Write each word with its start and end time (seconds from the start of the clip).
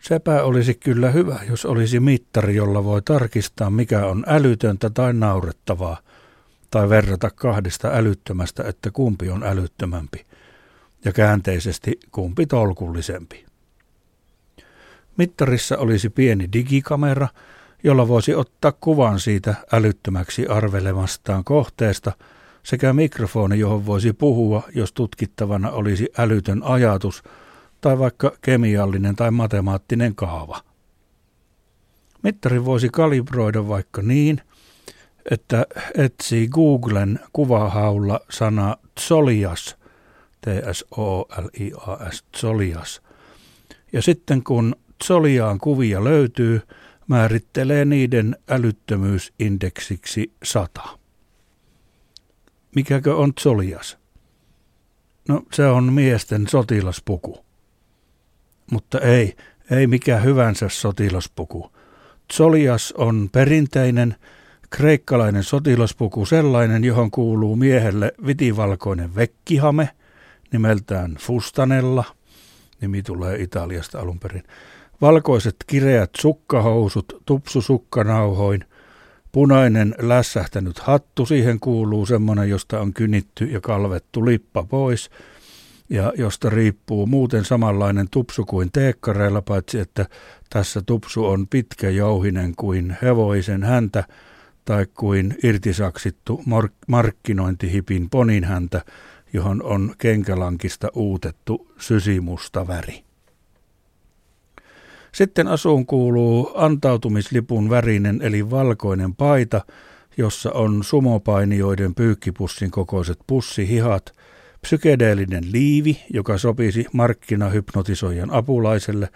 Sepä 0.00 0.42
olisi 0.42 0.74
kyllä 0.74 1.10
hyvä, 1.10 1.40
jos 1.50 1.64
olisi 1.64 2.00
mittari, 2.00 2.54
jolla 2.54 2.84
voi 2.84 3.02
tarkistaa, 3.02 3.70
mikä 3.70 4.06
on 4.06 4.24
älytöntä 4.26 4.90
tai 4.90 5.12
naurettavaa, 5.12 5.96
tai 6.70 6.88
verrata 6.88 7.30
kahdesta 7.30 7.88
älyttömästä, 7.92 8.64
että 8.68 8.90
kumpi 8.90 9.30
on 9.30 9.42
älyttömämpi, 9.42 10.26
ja 11.04 11.12
käänteisesti 11.12 12.00
kumpi 12.12 12.46
tolkullisempi. 12.46 13.44
Mittarissa 15.16 15.78
olisi 15.78 16.10
pieni 16.10 16.48
digikamera, 16.52 17.28
jolla 17.84 18.08
voisi 18.08 18.34
ottaa 18.34 18.72
kuvan 18.72 19.20
siitä 19.20 19.54
älyttömäksi 19.72 20.46
arvelemastaan 20.46 21.44
kohteesta 21.44 22.12
sekä 22.62 22.92
mikrofoni, 22.92 23.58
johon 23.58 23.86
voisi 23.86 24.12
puhua, 24.12 24.62
jos 24.74 24.92
tutkittavana 24.92 25.70
olisi 25.70 26.08
älytön 26.18 26.62
ajatus 26.62 27.22
tai 27.80 27.98
vaikka 27.98 28.32
kemiallinen 28.40 29.16
tai 29.16 29.30
matemaattinen 29.30 30.14
kaava. 30.14 30.60
Mittari 32.22 32.64
voisi 32.64 32.88
kalibroida 32.88 33.68
vaikka 33.68 34.02
niin, 34.02 34.40
että 35.30 35.66
etsii 35.96 36.48
Googlen 36.48 37.20
kuvahaulla 37.32 38.20
sana 38.30 38.76
Tsolias, 38.94 39.76
T-S-O-L-I-A-S, 40.40 42.24
Tsolias. 42.32 43.02
Ja 43.92 44.02
sitten 44.02 44.44
kun 44.44 44.76
Tsoliaan 44.98 45.58
kuvia 45.58 46.04
löytyy, 46.04 46.60
määrittelee 47.06 47.84
niiden 47.84 48.36
älyttömyysindeksiksi 48.48 50.32
100. 50.42 50.82
Mikäkö 52.74 53.16
on 53.16 53.34
Tsolias? 53.34 53.98
No 55.28 55.42
se 55.52 55.66
on 55.66 55.92
miesten 55.92 56.48
sotilaspuku. 56.48 57.49
Mutta 58.70 59.00
ei, 59.00 59.36
ei 59.70 59.86
mikä 59.86 60.16
hyvänsä 60.16 60.68
sotilaspuku. 60.68 61.72
Tsolias 62.28 62.92
on 62.92 63.28
perinteinen 63.32 64.16
kreikkalainen 64.70 65.44
sotilaspuku 65.44 66.26
sellainen, 66.26 66.84
johon 66.84 67.10
kuuluu 67.10 67.56
miehelle 67.56 68.12
vitivalkoinen 68.26 69.14
vekkihame 69.14 69.88
nimeltään 70.52 71.16
fustanella. 71.20 72.04
Nimi 72.80 73.02
tulee 73.02 73.42
Italiasta 73.42 74.00
alun 74.00 74.18
perin 74.18 74.44
valkoiset 75.00 75.56
kireät 75.66 76.10
sukkahousut 76.16 77.22
tupsusukkanauhoin, 77.26 78.64
punainen 79.32 79.94
lässähtänyt 79.98 80.78
hattu, 80.78 81.26
siihen 81.26 81.60
kuuluu 81.60 82.06
semmoinen, 82.06 82.48
josta 82.48 82.80
on 82.80 82.94
kynitty 82.94 83.44
ja 83.44 83.60
kalvettu 83.60 84.26
lippa 84.26 84.62
pois, 84.62 85.10
ja 85.90 86.12
josta 86.18 86.50
riippuu 86.50 87.06
muuten 87.06 87.44
samanlainen 87.44 88.06
tupsu 88.10 88.44
kuin 88.44 88.72
teekkareilla, 88.72 89.42
paitsi 89.42 89.78
että 89.78 90.06
tässä 90.50 90.82
tupsu 90.86 91.26
on 91.26 91.46
pitkä 91.48 91.90
jouhinen 91.90 92.54
kuin 92.56 92.96
hevoisen 93.02 93.62
häntä 93.62 94.04
tai 94.64 94.86
kuin 94.94 95.38
irtisaksittu 95.42 96.42
mark- 96.46 96.72
markkinointihipin 96.86 98.10
ponin 98.10 98.44
häntä, 98.44 98.84
johon 99.32 99.62
on 99.62 99.94
kenkälankista 99.98 100.88
uutettu 100.94 101.72
sysimusta 101.78 102.66
väri. 102.66 103.04
Sitten 105.12 105.48
asuun 105.48 105.86
kuuluu 105.86 106.52
antautumislipun 106.54 107.70
värinen 107.70 108.22
eli 108.22 108.50
valkoinen 108.50 109.14
paita, 109.14 109.60
jossa 110.16 110.52
on 110.52 110.84
sumopainijoiden 110.84 111.94
pyykkipussin 111.94 112.70
kokoiset 112.70 113.18
pussihihat, 113.26 114.14
psykedeellinen 114.60 115.52
liivi, 115.52 116.00
joka 116.14 116.38
sopisi 116.38 116.86
markkinahypnotisoijan 116.92 118.30
apulaiselle, 118.30 119.08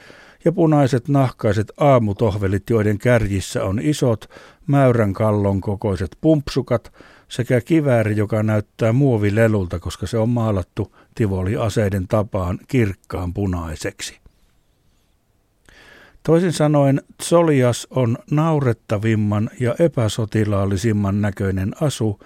ja 0.45 0.53
punaiset 0.53 1.09
nahkaiset 1.09 1.73
aamutohvelit, 1.77 2.71
joiden 2.71 2.99
kärjissä 2.99 3.65
on 3.65 3.81
isot, 3.83 4.31
mäyrän 4.67 5.13
kallon 5.13 5.61
kokoiset 5.61 6.17
pumpsukat 6.21 6.93
sekä 7.29 7.61
kivääri, 7.61 8.17
joka 8.17 8.43
näyttää 8.43 8.93
muovilelulta, 8.93 9.79
koska 9.79 10.07
se 10.07 10.19
on 10.19 10.29
maalattu 10.29 10.97
tivoli-aseiden 11.15 12.09
tapaan 12.09 12.59
kirkkaan 12.69 13.35
punaiseksi. 13.35 14.21
Toisin 16.23 16.53
sanoen 16.53 17.03
Zolias 17.23 17.87
on 17.91 18.19
naurettavimman 18.31 19.51
ja 19.61 19.75
epäsotilaallisimman 19.79 21.21
näköinen 21.21 21.73
asu, 21.81 22.21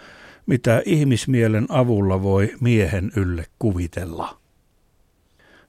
mitä 0.49 0.83
ihmismielen 0.85 1.67
avulla 1.69 2.23
voi 2.23 2.55
miehen 2.61 3.13
ylle 3.17 3.47
kuvitella. 3.59 4.39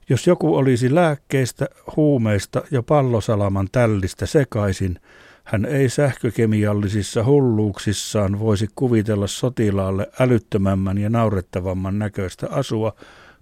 Jos 0.08 0.26
joku 0.26 0.56
olisi 0.56 0.94
lääkkeistä, 0.94 1.68
huumeista 1.96 2.62
ja 2.70 2.82
pallosalaman 2.82 3.68
tällistä 3.72 4.26
sekaisin, 4.26 5.00
hän 5.44 5.64
ei 5.64 5.88
sähkökemiallisissa 5.88 7.24
hulluuksissaan 7.24 8.38
voisi 8.38 8.68
kuvitella 8.74 9.26
sotilaalle 9.26 10.10
älyttömämmän 10.20 10.98
ja 10.98 11.10
naurettavamman 11.10 11.98
näköistä 11.98 12.48
asua 12.50 12.92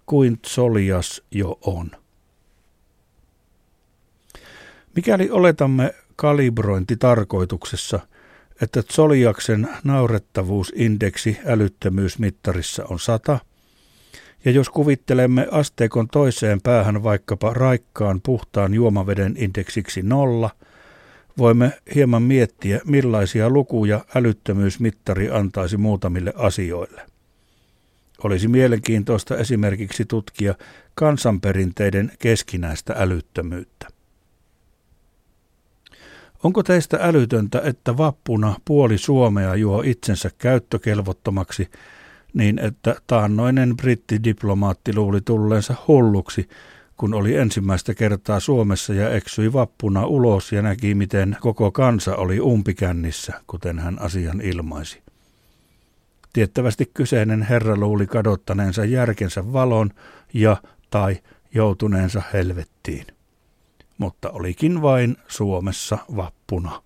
kuin 0.07 0.39
Zolias 0.47 1.23
jo 1.31 1.59
on. 1.67 1.91
Mikäli 4.97 5.31
oletamme 5.31 5.95
kalibrointitarkoituksessa, 6.17 8.01
että 8.63 8.83
Zoliaksen 8.83 9.69
naurettavuusindeksi 9.85 11.39
älyttömyysmittarissa 11.47 12.85
on 12.89 12.99
100, 12.99 13.39
ja 14.45 14.51
jos 14.51 14.71
kuvittelemme 14.71 15.47
asteikon 15.51 16.09
toiseen 16.09 16.61
päähän 16.61 17.03
vaikkapa 17.03 17.55
raikkaan 17.55 18.21
puhtaan 18.23 18.75
juomaveden 18.75 19.35
indeksiksi 19.39 20.03
nolla, 20.03 20.51
voimme 21.39 21.73
hieman 21.95 22.23
miettiä, 22.23 22.81
millaisia 22.85 23.51
lukuja 23.51 24.05
älyttömyysmittari 24.15 25.31
antaisi 25.31 25.77
muutamille 25.77 26.33
asioille. 26.37 27.03
Olisi 28.25 28.49
mielenkiintoista 28.49 29.37
esimerkiksi 29.37 30.05
tutkia 30.05 30.55
kansanperinteiden 30.95 32.13
keskinäistä 32.19 32.95
älyttömyyttä. 32.97 33.98
Onko 36.43 36.63
teistä 36.63 36.99
älytöntä, 37.01 37.61
että 37.65 37.97
vappuna 37.97 38.57
puoli 38.65 38.99
Suomea 38.99 39.55
juo 39.55 39.83
itsensä 39.87 40.31
käyttökelvottomaksi 40.39 41.71
niin, 42.35 42.59
että 42.59 42.97
taannoinen 43.07 43.77
brittidiplomaatti 43.77 44.95
luuli 44.95 45.21
tulleensa 45.21 45.75
hulluksi, 45.89 46.49
kun 46.97 47.15
oli 47.15 47.37
ensimmäistä 47.37 47.95
kertaa 47.95 48.41
Suomessa 48.41 48.95
ja 48.95 49.11
eksyi 49.11 49.53
vappuna 49.53 50.07
ulos 50.07 50.53
ja 50.53 50.63
näki, 50.63 50.95
miten 50.95 51.37
koko 51.41 51.73
kansa 51.73 52.17
oli 52.17 52.41
umpikännissä, 52.41 53.41
kuten 53.47 53.79
hän 53.79 54.01
asian 54.01 54.41
ilmaisi. 54.41 55.03
Tiettävästi 56.33 56.91
kyseinen 56.95 57.43
herra 57.43 57.77
luuli 57.77 58.07
kadottaneensa 58.07 58.85
järkensä 58.85 59.53
valon 59.53 59.91
ja 60.35 60.57
tai 60.91 61.17
joutuneensa 61.55 62.23
helvettiin 62.33 63.18
mutta 63.99 64.31
olikin 64.31 64.83
vain 64.83 65.17
Suomessa 65.29 65.99
vappuna. 66.17 66.83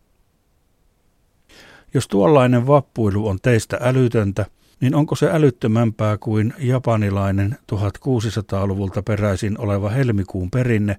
Jos 1.95 2.09
tuollainen 2.09 2.67
vappuilu 2.67 3.29
on 3.29 3.39
teistä 3.43 3.79
älytöntä, 3.81 4.47
niin 4.81 4.95
onko 4.95 5.15
se 5.15 5.31
älyttömämpää 5.33 6.19
kuin 6.19 6.55
japanilainen 6.59 7.59
1600-luvulta 7.73 9.03
peräisin 9.03 9.61
oleva 9.61 9.91
helmikuun 9.91 10.51
perinne, 10.51 10.97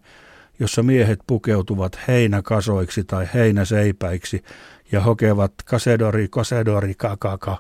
jossa 0.60 0.84
miehet 0.84 1.20
pukeutuvat 1.28 2.00
heinäkasoiksi 2.08 3.04
tai 3.04 3.28
heinäseipäiksi 3.34 4.44
ja 4.92 5.02
hokevat 5.02 5.54
kasedori, 5.66 6.28
kasedori, 6.32 6.94
kakaka. 6.98 7.58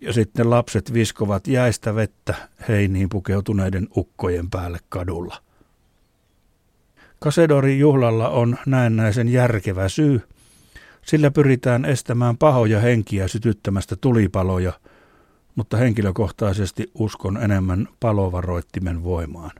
Ja 0.00 0.12
sitten 0.12 0.50
lapset 0.50 0.92
viskovat 0.92 1.46
jäistä 1.46 1.94
vettä 1.94 2.34
heiniin 2.68 3.08
pukeutuneiden 3.08 3.88
ukkojen 3.96 4.50
päälle 4.50 4.78
kadulla. 4.88 5.45
Kasedorin 7.18 7.78
juhlalla 7.78 8.28
on 8.28 8.58
näennäisen 8.66 9.28
järkevä 9.28 9.88
syy. 9.88 10.20
Sillä 11.02 11.30
pyritään 11.30 11.84
estämään 11.84 12.36
pahoja 12.36 12.80
henkiä 12.80 13.28
sytyttämästä 13.28 13.96
tulipaloja, 14.00 14.72
mutta 15.54 15.76
henkilökohtaisesti 15.76 16.90
uskon 16.94 17.42
enemmän 17.42 17.88
palovaroittimen 18.00 19.04
voimaan. 19.04 19.50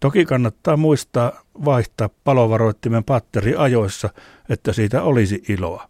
Toki 0.00 0.24
kannattaa 0.24 0.76
muistaa 0.76 1.44
vaihtaa 1.64 2.10
palovaroittimen 2.24 3.04
patteri 3.04 3.54
ajoissa, 3.56 4.08
että 4.48 4.72
siitä 4.72 5.02
olisi 5.02 5.42
iloa. 5.48 5.88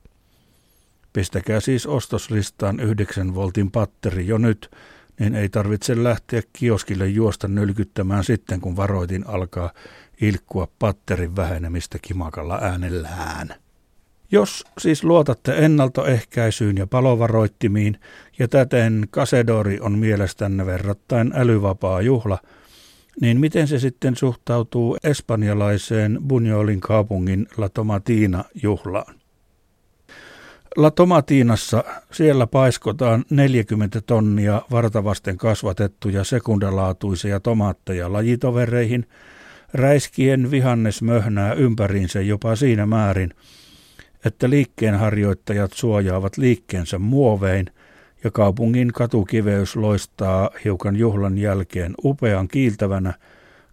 Pistäkää 1.13 1.61
siis 1.61 1.87
ostoslistaan 1.87 2.81
9 2.81 3.35
voltin 3.35 3.71
patteri 3.71 4.27
jo 4.27 4.39
nyt, 4.39 4.71
niin 5.21 5.35
ei 5.35 5.49
tarvitse 5.49 6.05
lähteä 6.05 6.43
kioskille 6.53 7.09
juosta 7.09 7.49
nylkyttämään 7.49 8.25
sitten, 8.25 8.61
kun 8.61 8.77
varoitin 8.77 9.27
alkaa 9.27 9.71
ilkkua 10.21 10.69
patterin 10.79 11.37
vähenemistä 11.37 11.99
kimakalla 12.03 12.59
äänellään. 12.63 13.55
Jos 14.33 14.65
siis 14.79 15.05
luotatte 15.05 15.53
ennaltoehkäisyyn 15.57 16.77
ja 16.77 16.87
palovaroittimiin, 16.87 18.01
ja 18.39 18.49
täten 18.49 19.07
Kasedori 19.11 19.81
on 19.81 19.99
mielestänne 19.99 20.67
verrattain 20.67 21.33
älyvapaa 21.35 22.03
juhla, 22.03 22.39
niin 23.21 23.41
miten 23.41 23.69
se 23.69 23.79
sitten 23.79 24.17
suhtautuu 24.17 24.97
espanjalaiseen 25.05 26.19
Bunjolin 26.29 26.81
kaupungin 26.81 27.47
La 27.57 27.69
Tomatina-juhlaan? 27.69 29.15
La 30.77 30.91
Tomatinassa 30.91 31.85
siellä 32.13 32.47
paiskotaan 32.47 33.25
40 33.31 34.01
tonnia 34.01 34.63
vartavasten 34.71 35.39
kasvatettuja 35.39 36.25
sekundalaatuisia 36.25 37.41
tomaatteja 37.41 38.13
lajitovereihin, 38.13 39.07
räiskien 39.75 40.51
vihannes 40.51 41.03
möhnää 41.03 41.53
ympäriinsä 41.53 42.21
jopa 42.21 42.57
siinä 42.57 42.87
määrin, 42.87 43.35
että 44.25 44.51
liikkeenharjoittajat 44.51 45.73
suojaavat 45.73 46.37
liikkeensä 46.37 46.99
muovein 46.99 47.67
ja 48.25 48.31
kaupungin 48.31 48.93
katukiveys 48.93 49.77
loistaa 49.77 50.51
hiukan 50.65 50.97
juhlan 50.97 51.39
jälkeen 51.39 51.95
upean 52.05 52.49
kiiltävänä, 52.49 53.15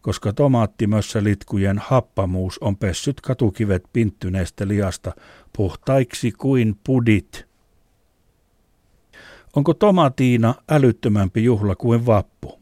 koska 0.02 0.34
tomaattimössälitkujen 0.34 1.78
happamuus 1.78 2.60
on 2.60 2.78
pessyt 2.78 3.22
katukivet 3.22 3.84
pinttyneestä 3.94 4.68
liasta 4.68 5.12
puhtaiksi 5.58 6.32
kuin 6.32 6.76
pudit. 6.84 7.46
Onko 9.56 9.74
tomatiina 9.74 10.56
älyttömämpi 10.70 11.44
juhla 11.44 11.76
kuin 11.76 12.06
vappu? 12.06 12.62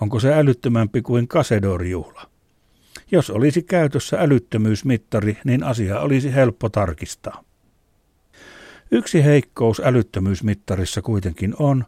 Onko 0.00 0.20
se 0.20 0.34
älyttömämpi 0.34 1.02
kuin 1.02 1.28
kasedorjuhla? 1.28 2.30
Jos 3.10 3.30
olisi 3.30 3.62
käytössä 3.62 4.18
älyttömyysmittari, 4.20 5.38
niin 5.44 5.62
asia 5.62 6.00
olisi 6.00 6.34
helppo 6.34 6.68
tarkistaa. 6.68 7.44
Yksi 8.90 9.24
heikkous 9.24 9.82
älyttömyysmittarissa 9.84 11.02
kuitenkin 11.02 11.54
on, 11.58 11.84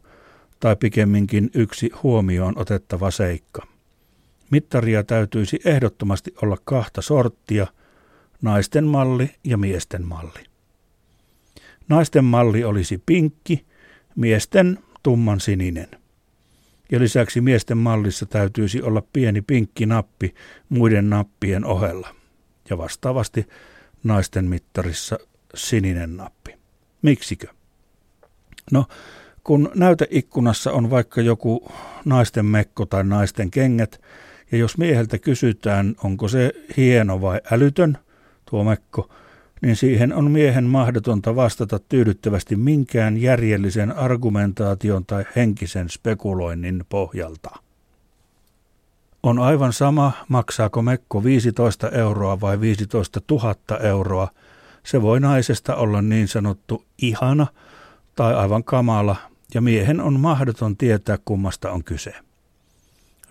tai 0.61 0.77
pikemminkin 0.77 1.50
yksi 1.55 1.91
huomioon 2.03 2.59
otettava 2.59 3.11
seikka. 3.11 3.68
Mittaria 4.50 5.05
täytyisi 5.05 5.61
ehdottomasti 5.65 6.35
olla 6.43 6.56
kahta 6.65 7.03
sorttia, 7.03 7.67
naisten 8.43 8.85
malli 8.85 9.31
ja 9.45 9.56
miesten 9.56 10.05
malli. 10.05 10.45
Naisten 11.89 12.25
malli 12.25 12.65
olisi 12.65 13.03
pinkki, 13.06 13.67
miesten 14.17 14.79
tumman 15.03 15.41
sininen. 15.41 15.89
Ja 16.93 17.00
lisäksi 17.00 17.41
miesten 17.41 17.79
mallissa 17.79 18.27
täytyisi 18.27 18.83
olla 18.83 19.03
pieni 19.12 19.43
pinkki 19.43 19.87
nappi 19.87 20.35
muiden 20.69 21.11
nappien 21.11 21.65
ohella. 21.65 22.15
Ja 22.71 22.79
vastaavasti 22.79 23.47
naisten 24.05 24.45
mittarissa 24.45 25.19
sininen 25.55 26.17
nappi. 26.17 26.55
Miksikö? 27.03 27.47
No, 28.73 28.87
kun 29.45 29.71
näyteikkunassa 29.75 30.73
on 30.73 30.91
vaikka 30.91 31.21
joku 31.21 31.73
naisten 32.05 32.47
mekko 32.47 32.87
tai 32.87 33.05
naisten 33.05 33.50
kengät, 33.50 34.00
ja 34.53 34.59
jos 34.59 34.79
mieheltä 34.79 35.19
kysytään, 35.19 35.95
onko 36.05 36.29
se 36.29 36.53
hieno 36.77 37.21
vai 37.21 37.41
älytön, 37.50 37.99
tuo 38.50 38.65
mekko, 38.65 39.11
niin 39.62 39.77
siihen 39.77 40.12
on 40.12 40.31
miehen 40.31 40.65
mahdotonta 40.65 41.37
vastata 41.37 41.79
tyydyttävästi 41.79 42.56
minkään 42.56 43.17
järjellisen 43.17 43.97
argumentaation 43.97 45.06
tai 45.06 45.25
henkisen 45.37 45.89
spekuloinnin 45.89 46.85
pohjalta. 46.89 47.50
On 49.23 49.39
aivan 49.39 49.73
sama, 49.73 50.12
maksaako 50.29 50.83
mekko 50.83 51.25
15 51.25 51.91
euroa 51.91 52.41
vai 52.41 52.61
15 52.61 53.21
000 53.31 53.55
euroa. 53.83 54.29
Se 54.85 55.03
voi 55.03 55.21
naisesta 55.21 55.77
olla 55.77 56.03
niin 56.03 56.29
sanottu 56.29 56.85
ihana 57.03 57.47
tai 58.15 58.35
aivan 58.35 58.65
kamala, 58.65 59.17
ja 59.55 59.61
miehen 59.61 60.00
on 60.00 60.21
mahdoton 60.21 60.77
tietää 60.77 61.19
kummasta 61.25 61.71
on 61.71 61.85
kyse. 61.85 62.15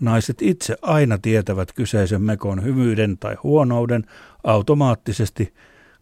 Naiset 0.02 0.42
itse 0.42 0.76
aina 0.82 1.18
tietävät 1.18 1.74
kyseisen 1.74 2.22
mekon 2.22 2.64
hyvyyden 2.64 3.18
tai 3.18 3.36
huonouden 3.44 4.04
automaattisesti, 4.44 5.54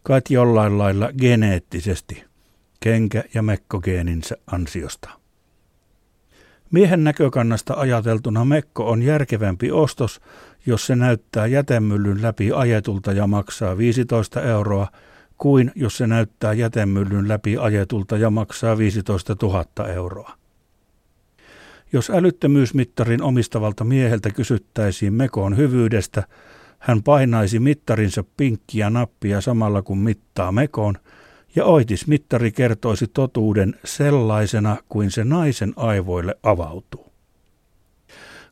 kai 0.02 0.20
jollain 0.30 0.78
lailla 0.78 1.10
geneettisesti, 1.20 2.24
kenkä- 2.80 3.24
ja 3.34 3.42
mekkogeeninsä 3.42 4.36
ansiosta. 4.46 5.10
Miehen 6.70 7.04
näkökannasta 7.04 7.74
ajateltuna 7.74 8.44
mekko 8.44 8.90
on 8.90 9.02
järkevämpi 9.02 9.70
ostos, 9.70 10.20
jos 10.66 10.86
se 10.86 10.96
näyttää 10.96 11.46
jätemyllyn 11.46 12.22
läpi 12.22 12.52
ajetulta 12.52 13.12
ja 13.12 13.26
maksaa 13.26 13.78
15 13.78 14.42
euroa, 14.42 14.88
kuin 15.38 15.72
jos 15.74 15.96
se 15.96 16.06
näyttää 16.06 16.52
jätemyllyn 16.52 17.28
läpi 17.28 17.56
ajetulta 17.56 18.16
ja 18.16 18.30
maksaa 18.30 18.78
15 18.78 19.36
000 19.42 19.88
euroa. 19.88 20.45
Jos 21.92 22.10
älyttömyysmittarin 22.10 23.22
omistavalta 23.22 23.84
mieheltä 23.84 24.30
kysyttäisiin 24.30 25.14
Mekon 25.14 25.56
hyvyydestä, 25.56 26.24
hän 26.78 27.02
painaisi 27.02 27.58
mittarinsa 27.58 28.24
pinkkiä 28.36 28.90
nappia 28.90 29.40
samalla 29.40 29.82
kun 29.82 29.98
mittaa 29.98 30.52
Mekon, 30.52 30.94
ja 31.56 31.64
oitismittari 31.64 32.52
kertoisi 32.52 33.06
totuuden 33.06 33.74
sellaisena 33.84 34.76
kuin 34.88 35.10
se 35.10 35.24
naisen 35.24 35.72
aivoille 35.76 36.34
avautuu. 36.42 37.12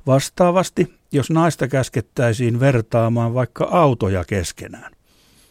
Vastaavasti, 0.07 0.95
jos 1.13 1.31
naista 1.31 1.69
käskettäisiin 1.69 2.61
vertaamaan 2.61 3.35
vaikka 3.35 3.65
autoja 3.65 4.25
keskenään, 4.25 4.93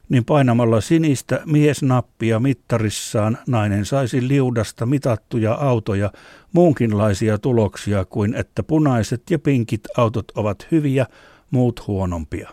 niin 0.09 0.25
painamalla 0.25 0.81
sinistä 0.81 1.41
miesnappia 1.45 2.39
mittarissaan 2.39 3.37
nainen 3.47 3.85
saisi 3.85 4.27
liudasta 4.27 4.85
mitattuja 4.85 5.53
autoja 5.53 6.11
muunkinlaisia 6.53 7.37
tuloksia 7.37 8.05
kuin 8.05 8.35
että 8.35 8.63
punaiset 8.63 9.23
ja 9.29 9.39
pinkit 9.39 9.81
autot 9.97 10.31
ovat 10.35 10.67
hyviä, 10.71 11.05
muut 11.51 11.87
huonompia. 11.87 12.49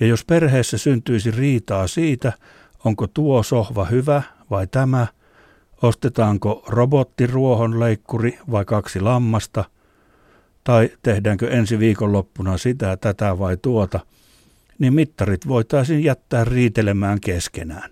Ja 0.00 0.06
jos 0.06 0.24
perheessä 0.24 0.78
syntyisi 0.78 1.30
riitaa 1.30 1.86
siitä, 1.86 2.32
onko 2.84 3.06
tuo 3.06 3.42
sohva 3.42 3.84
hyvä 3.84 4.22
vai 4.50 4.66
tämä, 4.66 5.06
ostetaanko 5.82 6.64
robottiruohonleikkuri 6.66 8.38
vai 8.50 8.64
kaksi 8.64 9.00
lammasta, 9.00 9.64
tai 10.64 10.90
tehdäänkö 11.02 11.50
ensi 11.50 11.78
viikonloppuna 11.78 12.58
sitä, 12.58 12.96
tätä 12.96 13.38
vai 13.38 13.56
tuota– 13.56 14.00
niin 14.80 14.94
mittarit 14.94 15.48
voitaisiin 15.48 16.04
jättää 16.04 16.44
riitelemään 16.44 17.20
keskenään. 17.20 17.90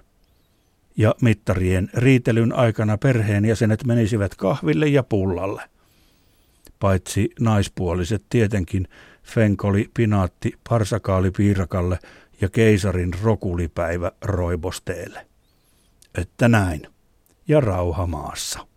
Ja 0.96 1.14
mittarien 1.22 1.90
riitelyn 1.94 2.52
aikana 2.52 2.98
perheenjäsenet 2.98 3.84
menisivät 3.84 4.34
kahville 4.34 4.86
ja 4.86 5.02
pullalle. 5.02 5.62
Paitsi 6.78 7.30
naispuoliset 7.40 8.24
tietenkin 8.30 8.88
fenkoli, 9.22 9.90
pinaatti, 9.94 10.52
parsakaali 10.68 11.30
piirakalle 11.30 11.98
ja 12.40 12.48
keisarin 12.48 13.14
rokulipäivä 13.22 14.12
roibosteelle. 14.22 15.26
Että 16.14 16.48
näin. 16.48 16.82
Ja 17.48 17.60
rauha 17.60 18.06
maassa. 18.06 18.68